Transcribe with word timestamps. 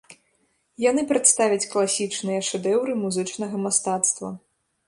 Яны 0.83 1.01
прадставяць 1.11 1.69
класічныя 1.73 2.41
шэдэўры 2.49 2.99
музычнага 3.05 3.63
мастацтва. 3.67 4.35